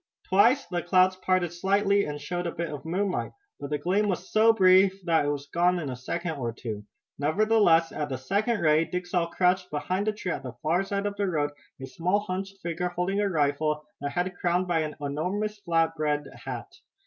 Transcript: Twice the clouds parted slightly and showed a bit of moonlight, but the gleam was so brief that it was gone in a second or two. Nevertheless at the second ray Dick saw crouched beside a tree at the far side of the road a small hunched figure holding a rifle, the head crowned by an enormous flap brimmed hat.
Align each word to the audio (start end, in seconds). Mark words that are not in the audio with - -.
Twice 0.27 0.65
the 0.65 0.81
clouds 0.81 1.15
parted 1.17 1.53
slightly 1.53 2.05
and 2.05 2.19
showed 2.19 2.47
a 2.47 2.51
bit 2.51 2.71
of 2.71 2.85
moonlight, 2.85 3.33
but 3.59 3.69
the 3.69 3.77
gleam 3.77 4.07
was 4.07 4.31
so 4.31 4.51
brief 4.51 4.99
that 5.05 5.25
it 5.25 5.29
was 5.29 5.45
gone 5.45 5.77
in 5.77 5.91
a 5.91 5.95
second 5.95 6.37
or 6.37 6.51
two. 6.51 6.83
Nevertheless 7.19 7.91
at 7.91 8.09
the 8.09 8.17
second 8.17 8.61
ray 8.61 8.83
Dick 8.85 9.05
saw 9.05 9.27
crouched 9.27 9.69
beside 9.69 10.07
a 10.07 10.11
tree 10.11 10.31
at 10.31 10.41
the 10.41 10.53
far 10.63 10.83
side 10.83 11.05
of 11.05 11.15
the 11.17 11.27
road 11.27 11.51
a 11.79 11.85
small 11.85 12.21
hunched 12.21 12.55
figure 12.63 12.89
holding 12.89 13.19
a 13.19 13.29
rifle, 13.29 13.85
the 13.99 14.09
head 14.09 14.33
crowned 14.41 14.67
by 14.67 14.79
an 14.79 14.95
enormous 14.99 15.59
flap 15.59 15.95
brimmed 15.95 16.27
hat. 16.45 16.65